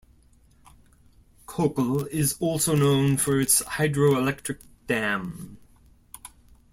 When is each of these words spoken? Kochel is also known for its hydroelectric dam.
Kochel 1.45 2.07
is 2.07 2.35
also 2.39 2.75
known 2.75 3.17
for 3.17 3.39
its 3.39 3.61
hydroelectric 3.61 4.57
dam. 4.87 5.59